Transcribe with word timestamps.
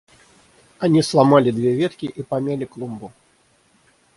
–Они 0.79 1.03
сломали 1.03 1.51
две 1.51 1.75
ветки 1.75 2.07
и 2.07 2.23
помяли 2.23 2.65
клумбу. 2.65 3.13